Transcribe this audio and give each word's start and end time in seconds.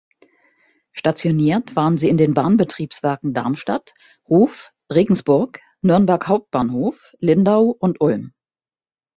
Stationiert 0.93 1.75
waren 1.75 1.99
sie 1.99 2.09
in 2.09 2.17
den 2.17 2.33
Bahnbetriebswerken 2.33 3.35
Darmstadt, 3.35 3.93
Hof, 4.27 4.71
Regensburg, 4.91 5.59
Nürnberg 5.83 6.27
Hbf, 6.27 7.13
Lindau 7.19 7.65
und 7.79 8.01
Ulm. 8.01 8.33